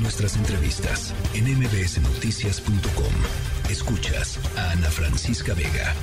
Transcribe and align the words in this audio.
Nuestras 0.00 0.36
entrevistas 0.36 1.14
en 1.34 1.44
mbsnoticias.com. 1.44 3.70
Escuchas 3.70 4.40
a 4.58 4.72
Ana 4.72 4.90
Francisca 4.90 5.54
Vega. 5.54 5.94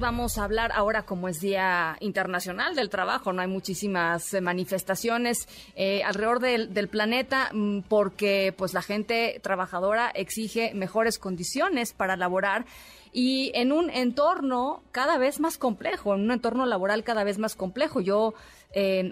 Vamos 0.00 0.38
a 0.38 0.44
hablar 0.44 0.72
ahora 0.74 1.04
como 1.04 1.28
es 1.28 1.40
Día 1.40 1.96
Internacional 2.00 2.74
del 2.74 2.90
Trabajo, 2.90 3.32
no 3.32 3.42
hay 3.42 3.48
muchísimas 3.48 4.34
eh, 4.34 4.40
manifestaciones 4.40 5.46
eh, 5.76 6.02
alrededor 6.02 6.40
del, 6.40 6.74
del, 6.74 6.88
planeta 6.88 7.50
mm, 7.52 7.82
porque 7.88 8.52
pues 8.58 8.74
la 8.74 8.82
gente 8.82 9.38
trabajadora 9.40 10.10
exige 10.12 10.74
mejores 10.74 11.20
condiciones 11.20 11.92
para 11.92 12.16
laborar 12.16 12.66
y 13.12 13.52
en 13.54 13.70
un 13.70 13.88
entorno 13.88 14.82
cada 14.90 15.16
vez 15.16 15.38
más 15.38 15.56
complejo, 15.56 16.16
en 16.16 16.22
un 16.22 16.32
entorno 16.32 16.66
laboral 16.66 17.04
cada 17.04 17.22
vez 17.22 17.38
más 17.38 17.54
complejo. 17.54 18.00
Yo 18.00 18.34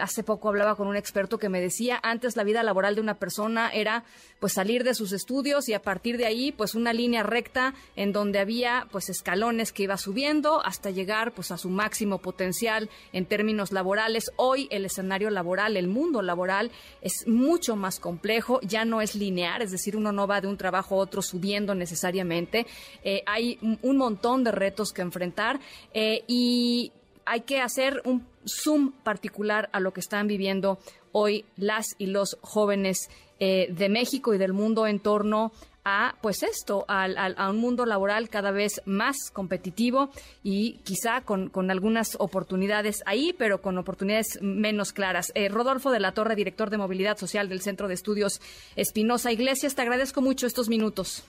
hace 0.01 0.23
poco 0.23 0.49
hablaba 0.49 0.75
con 0.75 0.89
un 0.89 0.97
experto 0.97 1.39
que 1.39 1.49
me 1.49 1.61
decía, 1.61 2.01
antes 2.03 2.37
la 2.37 2.45
vida 2.45 2.62
laboral 2.62 2.95
de 2.95 3.01
una 3.01 3.15
persona 3.15 3.71
era 3.71 4.05
pues 4.41 4.55
salir 4.55 4.83
de 4.83 4.95
sus 4.95 5.12
estudios 5.12 5.69
y 5.69 5.75
a 5.75 5.83
partir 5.83 6.16
de 6.16 6.27
ahí 6.27 6.51
pues 6.51 6.75
una 6.75 6.93
línea 6.93 7.23
recta 7.23 7.75
en 7.95 8.12
donde 8.12 8.41
había 8.41 8.89
pues 8.91 9.09
escalones 9.09 9.73
que 9.73 9.84
iba 9.84 9.97
subiendo 9.97 10.65
hasta 10.65 10.91
llegar 10.91 11.33
pues 11.33 11.53
a 11.53 11.59
su 11.59 11.70
máximo 11.70 12.19
potencial 12.19 12.91
en 13.12 13.27
términos 13.27 13.70
laborales. 13.70 14.33
Hoy 14.37 14.67
el 14.70 14.84
escenario 14.84 15.30
laboral, 15.30 15.77
el 15.77 15.87
mundo 15.87 16.23
laboral 16.23 16.73
es 17.01 17.27
mucho 17.29 17.77
más 17.77 18.01
complejo, 18.01 18.61
ya 18.62 18.84
no 18.84 19.01
es 19.01 19.15
lineal, 19.15 19.62
es 19.62 19.70
decir, 19.70 19.97
uno 19.97 20.11
no 20.11 20.27
va 20.27 20.41
de 20.41 20.48
un 20.48 20.56
trabajo 20.56 20.97
a 20.97 20.98
otro 20.98 21.23
subiendo 21.23 21.75
necesariamente. 21.75 22.67
Eh, 23.05 23.23
hay 23.27 23.59
un 23.83 23.97
montón 23.97 24.42
de 24.45 24.51
retos 24.51 24.92
que 24.92 25.03
enfrentar 25.03 25.61
eh, 25.95 26.25
y 26.27 26.92
hay 27.25 27.42
que 27.42 27.61
hacer 27.61 28.03
un 28.05 28.31
zoom 28.46 28.92
particular 29.02 29.69
a 29.73 29.80
lo 29.80 29.92
que 29.92 30.01
están 30.01 30.27
viviendo 30.27 30.78
hoy 31.12 31.45
las 31.56 31.87
y 31.98 32.06
los 32.06 32.38
jóvenes 32.41 33.10
eh, 33.38 33.69
de 33.70 33.88
México 33.88 34.34
y 34.34 34.38
del 34.38 34.52
mundo 34.52 34.87
en 34.87 35.00
torno 35.00 35.52
a 35.84 36.14
pues 36.23 36.42
esto, 36.42 36.84
a, 36.86 37.50
un 37.50 37.58
mundo 37.58 37.86
laboral 37.86 38.28
cada 38.28 38.52
vez 38.52 38.83
más 38.84 39.17
competitivo 39.33 40.11
y 40.42 40.75
quizá 40.84 41.22
con, 41.22 41.50
algunas 41.70 42.17
oportunidades 42.20 43.02
ahí, 43.05 43.34
pero 43.36 43.61
con 43.61 43.78
oportunidades 43.78 44.39
menos 44.41 44.92
claras. 44.92 45.33
Eh, 45.34 45.48
Rodolfo 45.48 45.91
de 45.91 46.00
la 46.00 46.12
Torre, 46.12 46.36
director 46.36 46.70
de 46.70 46.78
Movilidad 46.78 47.19
Social 47.19 47.48
del 47.48 47.62
Centro 47.62 47.89
de 47.89 47.95
Estudios 47.95 48.41
Espinosa 48.77 49.33
Iglesias, 49.33 49.74
te 49.74 49.83
agradezco 49.83 50.22
mucho 50.22 50.47
estos 50.47 50.69
minutos. 50.69 51.24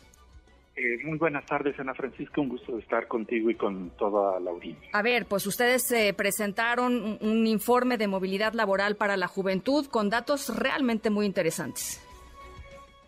Eh, 0.76 0.98
muy 1.04 1.20
buenas 1.20 1.46
tardes, 1.46 1.80
Ana 1.80 1.94
Francisca. 1.94 2.42
Un 2.42 2.50
gusto 2.50 2.78
estar 2.80 3.08
contigo 3.08 3.50
y 3.50 3.56
con 3.56 3.92
toda 3.92 4.40
la 4.40 4.50
audiencia. 4.50 4.90
A 4.94 5.04
ver, 5.04 5.28
pues 5.28 5.46
ustedes 5.46 5.92
eh, 5.92 6.14
presentaron 6.18 7.20
un, 7.22 7.46
informe 7.46 7.98
de 7.98 8.08
movilidad 8.08 8.54
laboral 8.54 8.96
para 8.96 9.16
la 9.16 9.28
juventud 9.28 9.86
con 9.86 10.10
datos 10.10 10.58
realmente 10.58 11.12
muy 11.12 11.28
interesantes. 11.28 12.02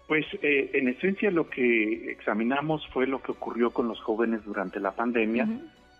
Pues 0.07 0.25
eh, 0.43 0.69
en 0.73 0.89
esencia 0.89 1.31
lo 1.31 1.49
que 1.49 2.11
examinamos 2.11 2.87
fue 2.93 3.07
lo 3.07 3.23
que 3.23 3.31
ocurrió 3.31 3.71
con 3.71 3.87
los 3.87 3.99
jóvenes 4.01 4.43
durante 4.45 4.79
la 4.79 4.91
pandemia 4.91 5.47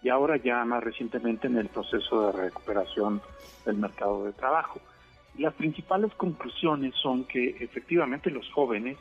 y 0.03 0.09
ahora 0.09 0.38
ya 0.38 0.63
más 0.66 0.83
recientemente 0.83 1.47
en 1.47 1.58
el 1.58 1.69
proceso 1.69 2.27
de 2.27 2.43
recuperación 2.43 3.19
del 3.66 3.77
mercado 3.77 4.25
de 4.25 4.33
trabajo. 4.33 4.80
Las 5.39 5.55
principales 5.55 6.13
conclusiones 6.13 6.93
son 7.02 7.23
que 7.23 7.58
efectivamente 7.59 8.30
los 8.30 8.47
jóvenes 8.52 8.97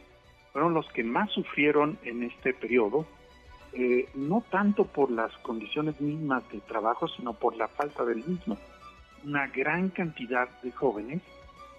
fueron 0.54 0.72
los 0.72 0.86
que 0.92 1.02
más 1.02 1.32
sufrieron 1.32 1.98
en 2.04 2.22
este 2.22 2.54
periodo, 2.54 3.04
eh, 3.72 4.08
no 4.14 4.44
tanto 4.52 4.84
por 4.84 5.10
las 5.10 5.36
condiciones 5.38 6.00
mismas 6.00 6.48
de 6.52 6.60
trabajo, 6.60 7.08
sino 7.08 7.34
por 7.34 7.56
la 7.56 7.66
falta 7.66 8.04
del 8.04 8.24
mismo. 8.24 8.56
Una 9.24 9.48
gran 9.48 9.88
cantidad 9.88 10.48
de 10.62 10.70
jóvenes 10.70 11.22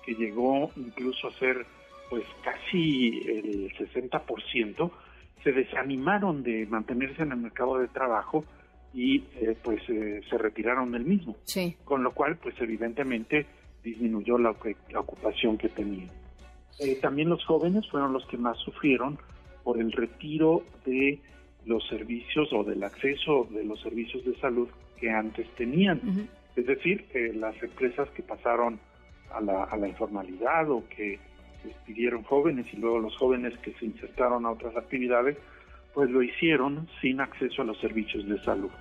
que 0.05 0.13
llegó 0.13 0.71
incluso 0.75 1.29
a 1.29 1.31
ser 1.39 1.65
pues 2.09 2.25
casi 2.43 3.21
el 3.25 3.73
60%, 3.77 4.91
se 5.41 5.51
desanimaron 5.53 6.43
de 6.43 6.65
mantenerse 6.65 7.23
en 7.23 7.31
el 7.31 7.37
mercado 7.37 7.77
de 7.77 7.87
trabajo 7.87 8.43
y 8.93 9.19
eh, 9.35 9.57
pues 9.63 9.81
eh, 9.87 10.19
se 10.29 10.37
retiraron 10.37 10.91
del 10.91 11.05
mismo. 11.05 11.37
Con 11.85 12.03
lo 12.03 12.11
cual 12.11 12.35
pues 12.35 12.55
evidentemente 12.59 13.45
disminuyó 13.81 14.37
la 14.37 14.53
ocupación 14.99 15.57
que 15.57 15.69
tenían. 15.69 16.24
Eh, 16.79 16.95
también 17.01 17.29
los 17.29 17.43
jóvenes 17.45 17.87
fueron 17.89 18.13
los 18.13 18.25
que 18.27 18.37
más 18.37 18.57
sufrieron 18.59 19.17
por 19.63 19.79
el 19.79 19.91
retiro 19.91 20.63
de 20.85 21.19
los 21.65 21.87
servicios 21.87 22.51
o 22.53 22.63
del 22.63 22.83
acceso 22.83 23.47
de 23.49 23.63
los 23.63 23.81
servicios 23.81 24.23
de 24.25 24.35
salud 24.39 24.67
que 24.99 25.09
antes 25.09 25.49
tenían. 25.55 26.29
Es 26.55 26.65
decir, 26.67 27.05
las 27.35 27.61
empresas 27.63 28.09
que 28.11 28.21
pasaron 28.21 28.79
a 29.31 29.41
la, 29.41 29.63
a 29.63 29.75
la 29.77 29.87
informalidad 29.87 30.69
o 30.69 30.87
que 30.89 31.19
despidieron 31.63 32.23
jóvenes 32.23 32.67
y 32.71 32.77
luego 32.77 32.99
los 32.99 33.15
jóvenes 33.17 33.57
que 33.59 33.73
se 33.73 33.85
insertaron 33.85 34.45
a 34.45 34.51
otras 34.51 34.75
actividades, 34.77 35.37
pues 35.93 36.09
lo 36.09 36.21
hicieron 36.21 36.87
sin 37.01 37.19
acceso 37.21 37.61
a 37.61 37.65
los 37.65 37.79
servicios 37.79 38.27
de 38.27 38.39
salud. 38.43 38.71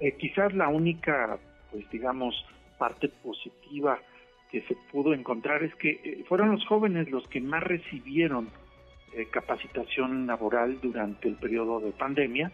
Eh, 0.00 0.12
quizás 0.16 0.54
la 0.54 0.68
única, 0.68 1.38
pues 1.70 1.88
digamos, 1.90 2.34
parte 2.78 3.08
positiva 3.08 3.98
que 4.50 4.62
se 4.62 4.76
pudo 4.92 5.12
encontrar 5.12 5.62
es 5.62 5.74
que 5.76 6.00
eh, 6.04 6.24
fueron 6.28 6.52
los 6.52 6.64
jóvenes 6.66 7.10
los 7.10 7.26
que 7.28 7.40
más 7.40 7.62
recibieron 7.62 8.48
eh, 9.14 9.26
capacitación 9.30 10.26
laboral 10.26 10.78
durante 10.80 11.28
el 11.28 11.34
periodo 11.34 11.80
de 11.80 11.92
pandemia 11.92 12.52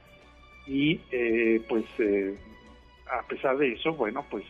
y 0.67 1.01
eh, 1.11 1.61
pues 1.69 1.85
a 3.11 3.27
pesar 3.27 3.59
de 3.59 3.73
eso, 3.73 3.93
bueno, 3.95 4.25
pues 4.31 4.45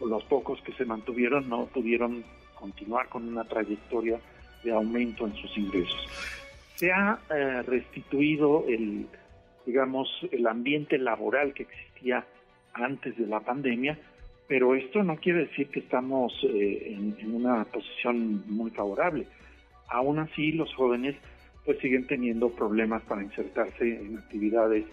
los 0.00 0.24
pocos 0.24 0.60
que 0.62 0.72
se 0.72 0.84
mantuvieron 0.84 1.48
no 1.48 1.66
pudieron 1.66 2.24
continuar 2.54 3.08
con 3.08 3.26
una 3.28 3.44
trayectoria 3.44 4.18
de 4.64 4.72
aumento 4.72 5.26
en 5.26 5.34
sus 5.36 5.56
ingresos. 5.56 6.06
Se 6.74 6.92
ha 6.92 7.18
restituido 7.66 8.64
el, 8.68 9.06
digamos, 9.64 10.08
el 10.32 10.46
ambiente 10.46 10.98
laboral 10.98 11.54
que 11.54 11.62
existía 11.62 12.26
antes 12.74 13.16
de 13.16 13.26
la 13.26 13.40
pandemia, 13.40 13.98
pero 14.50 14.74
esto 14.74 15.04
no 15.04 15.14
quiere 15.14 15.46
decir 15.46 15.68
que 15.68 15.78
estamos 15.78 16.32
eh, 16.42 16.96
en, 16.96 17.32
una 17.32 17.62
posición 17.66 18.42
muy 18.48 18.72
favorable. 18.72 19.28
Aún 19.86 20.18
así, 20.18 20.50
los 20.50 20.74
jóvenes 20.74 21.14
pues 21.64 21.78
siguen 21.78 22.08
teniendo 22.08 22.50
problemas 22.50 23.00
para 23.04 23.22
insertarse 23.22 24.00
en 24.00 24.18
actividades 24.18 24.86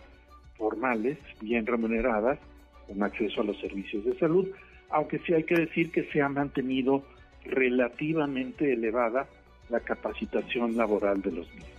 formales, 0.60 1.18
bien 1.42 1.66
remuneradas, 1.66 2.38
con 2.86 3.02
acceso 3.02 3.42
a 3.42 3.46
los 3.46 3.60
servicios 3.60 4.06
de 4.06 4.16
salud, 4.20 4.48
aunque 4.92 5.18
sí 5.26 5.34
hay 5.34 5.44
que 5.44 5.56
decir 5.56 5.92
que 5.92 6.04
se 6.04 6.22
ha 6.22 6.30
mantenido 6.30 7.02
relativamente 7.44 8.74
elevada 8.74 9.28
la 9.70 9.80
capacitación 9.80 10.78
laboral 10.78 11.20
de 11.24 11.32
los 11.32 11.52
mismos. 11.56 11.77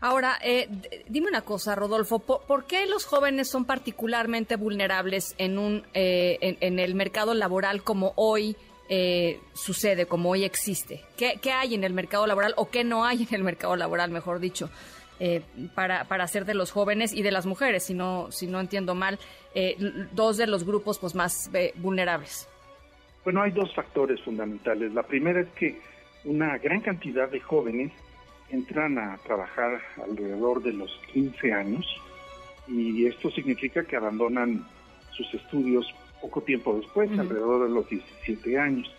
Ahora, 0.00 0.38
eh, 0.42 0.68
dime 1.08 1.28
una 1.28 1.40
cosa, 1.40 1.74
Rodolfo, 1.74 2.18
¿por, 2.18 2.64
qué 2.66 2.86
los 2.86 3.06
jóvenes 3.06 3.48
son 3.48 3.64
particularmente 3.64 4.56
vulnerables 4.56 5.34
en, 5.38 5.58
un, 5.58 5.84
eh, 5.94 6.56
en, 6.60 6.78
el 6.78 6.94
mercado 6.94 7.32
laboral 7.32 7.82
como 7.82 8.12
hoy 8.16 8.56
eh, 8.90 9.40
sucede, 9.54 10.04
como 10.06 10.30
hoy 10.30 10.44
existe? 10.44 11.02
¿Qué, 11.16 11.40
hay 11.50 11.74
en 11.74 11.82
el 11.82 11.94
mercado 11.94 12.26
laboral 12.26 12.52
o 12.58 12.68
qué 12.68 12.84
no 12.84 13.06
hay 13.06 13.26
en 13.28 13.34
el 13.34 13.42
mercado 13.42 13.74
laboral, 13.74 14.10
mejor 14.10 14.38
dicho, 14.38 14.68
para, 15.74 16.04
para 16.04 16.24
hacer 16.24 16.44
de 16.44 16.52
los 16.52 16.72
jóvenes 16.72 17.14
y 17.14 17.22
de 17.22 17.30
las 17.30 17.46
mujeres, 17.46 17.84
si 17.84 17.94
no, 17.94 18.30
si 18.30 18.46
no 18.46 18.60
entiendo 18.60 18.94
mal, 18.94 19.18
dos 20.12 20.36
de 20.36 20.46
los 20.46 20.64
grupos 20.64 20.98
pues, 20.98 21.14
más 21.14 21.50
vulnerables? 21.76 22.46
Bueno, 23.24 23.40
hay 23.40 23.50
dos 23.50 23.74
factores 23.74 24.20
fundamentales. 24.20 24.92
La 24.92 25.02
primera 25.04 25.40
es 25.40 25.48
que 25.58 25.80
una 26.24 26.58
gran 26.58 26.82
cantidad 26.82 27.30
de 27.30 27.40
jóvenes 27.40 27.92
entran 28.50 28.98
a 28.98 29.16
trabajar 29.18 29.80
alrededor 30.02 30.62
de 30.62 30.72
los 30.72 30.90
15 31.12 31.52
años 31.52 31.84
y 32.68 33.06
esto 33.06 33.30
significa 33.30 33.84
que 33.84 33.96
abandonan 33.96 34.64
sus 35.12 35.32
estudios 35.34 35.86
poco 36.20 36.42
tiempo 36.42 36.76
después, 36.76 37.10
alrededor 37.18 37.68
de 37.68 37.74
los 37.74 37.88
17 37.88 38.58
años. 38.58 38.92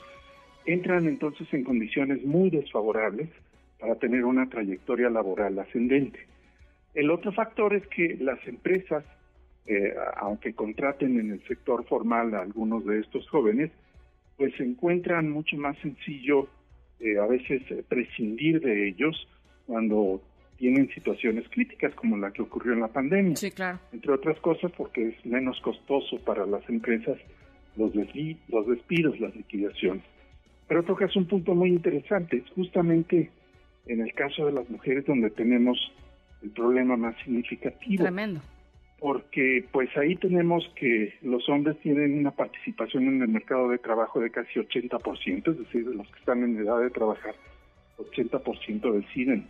Entran 0.66 1.08
entonces 1.08 1.48
en 1.54 1.64
condiciones 1.64 2.24
muy 2.24 2.50
desfavorables 2.50 3.30
para 3.80 3.96
tener 3.96 4.26
una 4.26 4.50
trayectoria 4.50 5.10
laboral 5.10 5.58
ascendente. 5.60 6.20
El 6.94 7.12
otro 7.12 7.32
factor 7.32 7.76
es 7.76 7.86
que 7.88 8.18
las 8.20 8.46
empresas, 8.48 9.04
eh, 9.66 9.94
aunque 10.18 10.54
contraten 10.54 11.20
en 11.20 11.32
el 11.32 11.44
sector 11.48 11.86
formal 11.86 12.34
a 12.34 12.42
algunos 12.42 12.86
de 12.86 13.00
estos 13.00 13.28
jóvenes, 13.30 13.72
pues 14.36 14.54
se 14.56 14.64
encuentran 14.64 15.30
mucho 15.30 15.58
más 15.58 15.78
sencillo 15.80 16.48
eh, 17.00 17.20
a 17.20 17.28
veces 17.28 17.62
eh, 17.70 17.84
prescindir 17.88 18.60
de 18.60 18.88
ellos 18.88 19.28
cuando 19.68 20.22
tienen 20.58 20.90
situaciones 20.90 21.48
críticas 21.50 21.94
como 21.94 22.18
la 22.18 22.32
que 22.32 22.42
ocurrió 22.42 22.74
en 22.74 22.80
la 22.80 22.88
pandemia. 22.88 23.36
Sí, 23.36 23.52
claro. 23.52 23.80
Entre 23.94 24.12
otras 24.12 24.40
cosas 24.40 24.72
porque 24.76 25.10
es 25.10 25.26
menos 25.26 25.60
costoso 25.62 26.18
para 26.26 26.46
las 26.46 26.68
empresas 26.68 27.18
los, 27.76 27.94
los 27.96 28.68
despidos, 28.68 29.20
las 29.20 29.36
liquidaciones. 29.36 30.04
Pero 30.68 30.84
tocas 30.84 31.16
un 31.16 31.26
punto 31.26 31.56
muy 31.56 31.70
interesante, 31.70 32.38
es 32.38 32.50
justamente 32.54 33.30
en 33.86 34.02
el 34.02 34.14
caso 34.14 34.48
de 34.48 34.52
las 34.52 34.70
mujeres 34.70 35.06
donde 35.06 35.30
tenemos 35.30 35.78
el 36.42 36.50
problema 36.50 36.98
más 36.98 37.16
significativo. 37.24 38.04
Tremendo. 38.04 38.42
Porque 39.00 39.64
pues 39.72 39.96
ahí 39.96 40.16
tenemos 40.16 40.68
que 40.76 41.14
los 41.22 41.48
hombres 41.50 41.80
tienen 41.82 42.18
una 42.18 42.32
participación 42.32 43.08
en 43.08 43.22
el 43.22 43.28
mercado 43.28 43.70
de 43.70 43.78
trabajo 43.78 44.20
de 44.20 44.32
casi 44.32 44.60
80%, 44.60 45.52
es 45.52 45.60
decir, 45.60 45.88
de 45.88 45.96
los 45.96 46.08
que 46.08 46.20
están 46.20 46.44
en 46.44 46.58
edad 46.58 46.80
de 46.82 46.90
trabajar, 46.90 47.36
80% 47.98 48.92
deciden 48.94 49.48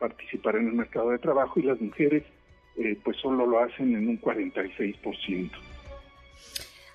participar 0.00 0.56
en 0.56 0.68
el 0.68 0.72
mercado 0.72 1.10
de 1.10 1.18
trabajo 1.18 1.60
y 1.60 1.62
las 1.62 1.80
mujeres 1.80 2.24
eh, 2.76 2.98
pues 3.04 3.16
solo 3.18 3.46
lo 3.46 3.60
hacen 3.60 3.94
en 3.94 4.08
un 4.08 4.20
46%. 4.20 5.50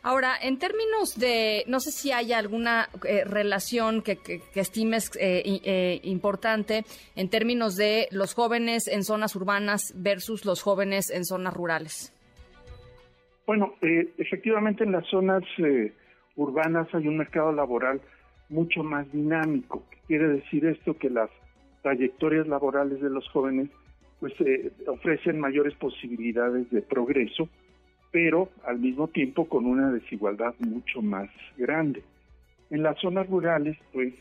Ahora, 0.01 0.35
en 0.41 0.59
términos 0.59 1.17
de, 1.17 1.63
no 1.67 1.79
sé 1.79 1.91
si 1.91 2.11
hay 2.11 2.31
alguna 2.33 2.89
eh, 3.07 3.23
relación 3.25 4.01
que, 4.01 4.17
estimes 4.53 5.11
eh, 5.19 5.99
importante 6.03 6.83
en 7.15 7.29
términos 7.29 7.75
de 7.75 8.07
los 8.11 8.33
jóvenes 8.33 8.87
en 8.87 9.03
zonas 9.03 9.35
urbanas 9.35 9.93
versus 9.95 10.45
los 10.45 10.61
jóvenes 10.61 11.09
en 11.09 11.25
zonas 11.25 11.53
rurales. 11.53 12.13
Bueno, 13.47 13.75
efectivamente 14.17 14.83
en 14.83 14.91
las 14.91 15.05
zonas 15.07 15.43
urbanas 16.35 16.87
hay 16.93 17.07
un 17.07 17.17
mercado 17.17 17.51
laboral 17.51 18.01
mucho 18.49 18.83
más 18.83 19.11
dinámico. 19.11 19.83
quiere 20.07 20.27
decir 20.29 20.65
esto? 20.65 20.97
Que 20.97 21.09
las 21.09 21.29
trayectorias 21.85 22.47
laborales 22.47 22.99
de 22.99 23.11
los 23.11 23.29
jóvenes 23.29 23.69
pues 24.19 24.33
eh, 24.39 24.71
ofrecen 24.87 25.39
mayores 25.39 25.75
posibilidades 25.75 26.67
de 26.71 26.81
progreso, 26.81 27.47
pero 28.11 28.49
al 28.65 28.79
mismo 28.79 29.07
tiempo 29.07 29.47
con 29.47 29.67
una 29.67 29.91
desigualdad 29.91 30.55
mucho 30.57 31.03
más 31.03 31.29
grande. 31.57 32.01
En 32.71 32.81
las 32.81 32.99
zonas 32.99 33.29
rurales, 33.29 33.77
pues 33.93 34.15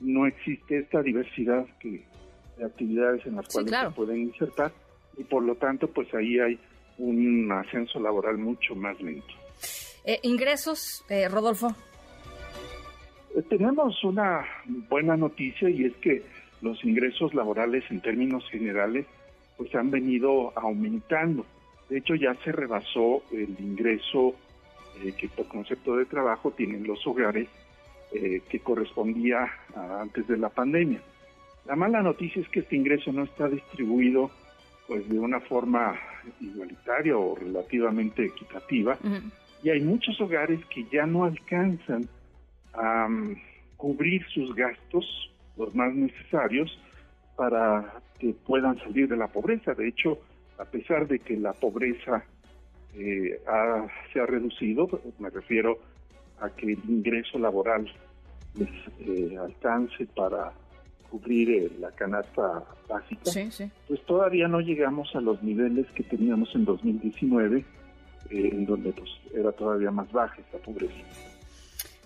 no 0.00 0.26
existe 0.26 0.78
esta 0.78 1.02
diversidad 1.02 1.66
que, 1.80 2.02
de 2.56 2.64
actividades 2.64 3.26
en 3.26 3.36
las 3.36 3.46
cuales 3.48 3.74
se 3.78 3.90
pueden 3.90 4.20
insertar 4.22 4.72
y 5.18 5.24
por 5.24 5.42
lo 5.42 5.54
tanto, 5.56 5.88
pues 5.88 6.08
ahí 6.14 6.38
hay 6.38 6.58
un 6.96 7.52
ascenso 7.52 8.00
laboral 8.00 8.38
mucho 8.38 8.74
más 8.74 8.98
lento. 9.02 9.34
Eh, 10.06 10.18
ingresos, 10.22 11.04
eh, 11.10 11.28
Rodolfo. 11.28 11.76
Eh, 13.36 13.42
tenemos 13.50 14.02
una 14.02 14.46
buena 14.88 15.14
noticia 15.14 15.68
y 15.68 15.84
es 15.84 15.96
que 15.96 16.22
los 16.62 16.82
ingresos 16.84 17.34
laborales 17.34 17.84
en 17.90 18.00
términos 18.00 18.48
generales 18.50 19.06
pues 19.56 19.74
han 19.74 19.90
venido 19.90 20.52
aumentando. 20.56 21.44
De 21.88 21.98
hecho 21.98 22.14
ya 22.14 22.34
se 22.44 22.52
rebasó 22.52 23.22
el 23.32 23.54
ingreso 23.60 24.34
que 25.18 25.28
por 25.28 25.48
concepto 25.48 25.96
de 25.96 26.06
trabajo 26.06 26.52
tienen 26.52 26.86
los 26.86 27.06
hogares 27.06 27.48
que 28.10 28.60
correspondía 28.60 29.50
antes 30.00 30.26
de 30.28 30.36
la 30.36 30.48
pandemia. 30.48 31.00
La 31.66 31.76
mala 31.76 32.02
noticia 32.02 32.40
es 32.42 32.48
que 32.48 32.60
este 32.60 32.76
ingreso 32.76 33.12
no 33.12 33.24
está 33.24 33.48
distribuido 33.48 34.30
pues 34.86 35.08
de 35.08 35.18
una 35.18 35.40
forma 35.40 35.98
igualitaria 36.40 37.16
o 37.16 37.34
relativamente 37.34 38.24
equitativa 38.24 38.98
y 39.62 39.70
hay 39.70 39.80
muchos 39.80 40.20
hogares 40.20 40.60
que 40.66 40.84
ya 40.92 41.06
no 41.06 41.24
alcanzan 41.24 42.08
a 42.72 43.06
um, 43.06 43.36
cubrir 43.76 44.24
sus 44.28 44.54
gastos, 44.54 45.31
los 45.56 45.74
más 45.74 45.94
necesarios, 45.94 46.78
para 47.36 48.00
que 48.18 48.34
puedan 48.46 48.78
salir 48.78 49.08
de 49.08 49.16
la 49.16 49.28
pobreza. 49.28 49.74
De 49.74 49.88
hecho, 49.88 50.18
a 50.58 50.64
pesar 50.64 51.06
de 51.08 51.18
que 51.18 51.36
la 51.36 51.52
pobreza 51.52 52.24
eh, 52.94 53.40
se 54.12 54.20
ha 54.20 54.26
reducido, 54.26 54.88
me 55.18 55.30
refiero 55.30 55.78
a 56.40 56.50
que 56.50 56.72
el 56.72 56.78
ingreso 56.88 57.38
laboral 57.38 57.90
les 58.54 58.68
eh, 59.00 59.36
alcance 59.38 60.06
para 60.14 60.52
cubrir 61.10 61.50
eh, 61.50 61.70
la 61.78 61.90
canasta 61.90 62.64
básica, 62.88 63.30
pues 63.86 64.02
todavía 64.06 64.48
no 64.48 64.60
llegamos 64.60 65.14
a 65.14 65.20
los 65.20 65.42
niveles 65.42 65.86
que 65.94 66.02
teníamos 66.02 66.54
en 66.54 66.64
2019 66.64 67.64
eh, 68.30 68.48
en 68.50 68.64
donde 68.64 68.92
pues 68.92 69.10
era 69.34 69.52
todavía 69.52 69.90
más 69.90 70.10
baja 70.10 70.36
esta 70.40 70.58
pobreza. 70.58 70.94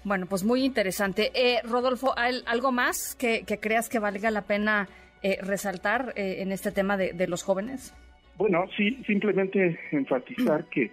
Bueno, 0.07 0.27
pues 0.27 0.45
muy 0.45 0.65
interesante. 0.65 1.33
Eh, 1.35 1.59
Rodolfo, 1.65 2.15
¿algo 2.17 2.71
más 2.71 3.17
que, 3.17 3.45
creas 3.61 3.89
que 3.89 3.99
valga 3.99 4.31
la 4.31 4.43
pena 4.43 4.89
eh, 5.21 5.37
resaltar 5.43 6.13
en 6.15 6.53
este 6.53 6.71
tema 6.71 6.97
de, 6.97 7.27
los 7.27 7.43
jóvenes? 7.43 7.93
Bueno, 8.39 8.67
sí, 8.77 9.03
simplemente 9.05 9.81
enfatizar 9.91 10.67
que 10.67 10.93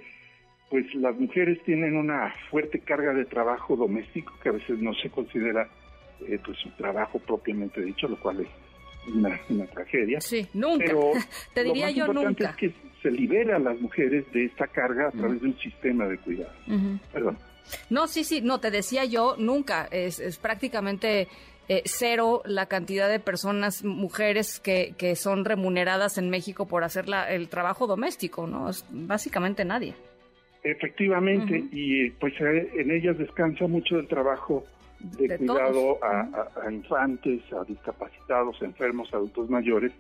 pues 0.72 0.92
las 0.96 1.16
mujeres 1.16 1.62
tienen 1.64 1.96
una 1.96 2.34
fuerte 2.50 2.80
carga 2.80 3.14
de 3.14 3.26
trabajo 3.26 3.76
doméstico 3.76 4.34
que 4.42 4.50
a 4.50 4.54
veces 4.54 4.80
no 4.80 4.96
se 4.96 5.12
considera 5.12 5.70
pues 6.44 6.58
su 6.58 6.72
trabajo 6.72 7.20
propiamente 7.20 7.82
dicho, 7.82 8.08
lo 8.08 8.20
cual 8.20 8.40
es 8.40 9.14
una, 9.14 9.68
tragedia. 9.68 10.22
Sí, 10.22 10.48
nunca. 10.56 10.92
Te 11.54 11.64
diría 11.64 11.92
yo 11.92 12.12
nunca. 12.12 12.50
Es 12.50 12.56
que 12.56 12.74
se 13.04 13.12
libera 13.12 13.58
a 13.58 13.60
las 13.60 13.80
mujeres 13.80 14.26
de 14.32 14.46
esta 14.46 14.66
carga 14.66 15.10
a 15.10 15.12
través 15.12 15.40
de 15.40 15.50
un 15.50 15.58
sistema 15.60 16.08
de 16.08 16.18
cuidado. 16.18 16.54
Perdón. 17.12 17.38
No, 17.90 18.08
sí, 18.08 18.24
sí, 18.24 18.42
no, 18.42 18.60
te 18.60 18.72
decía 18.72 19.06
yo 19.06 19.36
nunca. 19.38 19.88
Es, 19.92 20.20
es 20.20 20.38
prácticamente 20.38 21.28
eh, 21.70 21.82
cero 21.86 22.42
la 22.46 22.66
cantidad 22.66 23.10
de 23.10 23.20
personas, 23.20 23.84
mujeres 23.86 24.60
que, 24.60 24.96
que 24.98 25.16
son 25.16 25.46
remuneradas 25.46 26.18
en 26.18 26.30
México 26.30 26.68
por 26.68 26.84
hacer 26.84 27.08
la, 27.08 27.32
el 27.32 27.48
trabajo 27.48 27.88
doméstico, 27.88 28.48
¿no? 28.48 28.70
Es 28.70 28.86
básicamente 28.90 29.64
nadie. 29.64 29.94
Efectivamente, 30.64 31.64
y 31.72 32.10
pues 32.12 32.34
eh, 32.40 32.72
en 32.76 32.92
ellas 32.92 33.18
descansa 33.18 33.68
mucho 33.68 34.00
el 34.00 34.08
trabajo 34.08 34.64
de, 35.00 35.38
cuidado 35.38 36.00
a, 36.02 36.72
infantes, 36.72 37.42
a 37.52 37.66
discapacitados, 37.66 38.62
enfermos, 38.62 39.14
adultos 39.14 39.50
mayores, 39.50 39.92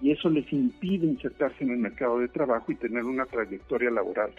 y 0.00 0.10
eso 0.10 0.28
les 0.30 0.52
impide 0.52 1.06
insertarse 1.06 1.62
en 1.62 1.70
el 1.70 1.78
mercado 1.78 2.18
de 2.18 2.26
trabajo 2.26 2.72
y 2.72 2.74
tener 2.74 3.04
una 3.04 3.24
trayectoria 3.26 3.90
laboral 3.90 4.32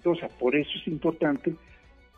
exitosa. 0.00 0.28
Por 0.38 0.56
eso 0.56 0.70
es 0.78 0.86
importante 0.86 1.54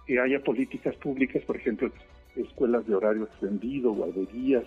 que 0.06 0.20
haya 0.20 0.40
políticas 0.40 0.94
públicas, 0.96 1.42
por 1.44 1.56
ejemplo, 1.56 1.90
escuelas 2.36 2.86
de 2.86 2.94
horario 2.94 3.24
extendido, 3.24 3.92
guarderías, 3.92 4.64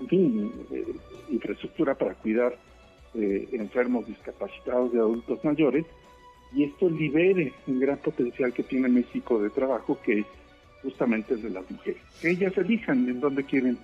en 0.00 0.08
fin, 0.08 0.52
eh, 0.72 0.84
infraestructura 1.30 1.94
para 1.94 2.14
cuidar 2.14 2.56
eh, 3.14 3.48
enfermos, 3.52 4.06
discapacitados 4.06 4.92
de 4.92 4.98
adultos 4.98 5.42
mayores, 5.44 5.86
y 6.52 6.64
esto 6.64 6.88
libere 6.88 7.52
un 7.66 7.80
gran 7.80 7.98
potencial 7.98 8.52
que 8.52 8.62
tiene 8.62 8.88
México 8.88 9.40
de 9.40 9.50
trabajo, 9.50 9.98
que 10.02 10.20
es 10.20 10.26
justamente 10.82 11.36
de 11.36 11.50
las 11.50 11.68
mujeres. 11.70 12.00
Que 12.20 12.30
ellas 12.30 12.56
elijan 12.56 13.08
en 13.08 13.20
dónde 13.20 13.44
quieren 13.44 13.78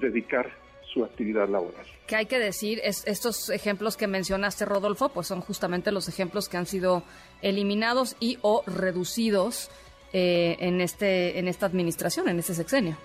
dedicar 0.00 0.48
su 0.92 1.04
actividad 1.04 1.48
laboral. 1.48 1.84
Que 2.06 2.16
hay 2.16 2.26
que 2.26 2.38
decir, 2.38 2.80
es, 2.82 3.06
estos 3.06 3.50
ejemplos 3.50 3.96
que 3.96 4.06
mencionaste, 4.06 4.64
Rodolfo, 4.64 5.10
pues 5.10 5.26
son 5.26 5.40
justamente 5.40 5.92
los 5.92 6.08
ejemplos 6.08 6.48
que 6.48 6.56
han 6.56 6.66
sido 6.66 7.02
eliminados 7.42 8.16
y 8.20 8.38
o 8.42 8.62
reducidos 8.66 9.70
eh, 10.12 10.56
en, 10.60 10.80
este, 10.80 11.38
en 11.38 11.48
esta 11.48 11.66
administración, 11.66 12.28
en 12.28 12.38
este 12.38 12.54
sexenio. 12.54 12.96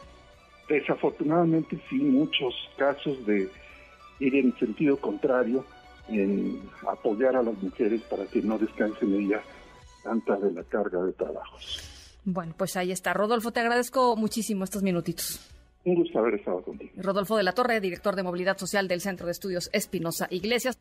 Desafortunadamente, 0.69 1.77
sí, 1.89 1.95
muchos 1.95 2.53
casos 2.77 3.25
de 3.25 3.49
ir 4.19 4.35
en 4.35 4.57
sentido 4.57 4.97
contrario, 4.97 5.65
en 6.07 6.61
apoyar 6.87 7.35
a 7.35 7.43
las 7.43 7.61
mujeres 7.61 8.01
para 8.03 8.25
que 8.25 8.41
no 8.41 8.57
descansen 8.57 9.13
ellas 9.13 9.43
tanta 10.03 10.37
de 10.37 10.51
la 10.51 10.63
carga 10.63 11.03
de 11.03 11.13
trabajos. 11.13 11.81
Bueno, 12.25 12.53
pues 12.57 12.77
ahí 12.77 12.91
está. 12.91 13.13
Rodolfo, 13.13 13.51
te 13.51 13.59
agradezco 13.59 14.15
muchísimo 14.15 14.63
estos 14.63 14.81
minutitos. 14.81 15.39
Un 15.85 15.95
gusto 15.95 16.19
haber 16.19 16.35
estado 16.35 16.61
contigo. 16.61 16.91
Rodolfo 16.97 17.35
de 17.37 17.43
la 17.43 17.51
Torre, 17.53 17.81
director 17.81 18.15
de 18.15 18.23
Movilidad 18.23 18.57
Social 18.57 18.87
del 18.87 19.01
Centro 19.01 19.25
de 19.25 19.33
Estudios 19.33 19.69
Espinosa 19.73 20.27
Iglesias. 20.29 20.79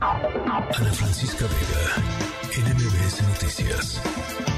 Ana 0.00 0.92
Francisca 0.92 1.44
Vega, 1.44 2.70
NMBS 2.70 3.22
Noticias. 3.28 4.57